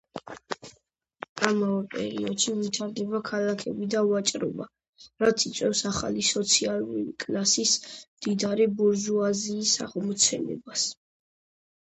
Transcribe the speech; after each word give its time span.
ამავე 1.49 1.81
პერიოდში 1.95 2.53
ვითარდება 2.61 3.19
ქალაქები 3.27 3.89
და 3.95 3.99
ვაჭრობა, 4.11 4.65
რაც 5.25 5.45
იწვევს 5.49 5.83
ახალი 5.91 6.25
სოციალური 6.29 7.05
კლასის, 7.25 7.73
მდიდარი 8.15 8.67
ბურჟუაზიის 8.81 9.75
აღმოცენებას. 9.87 10.87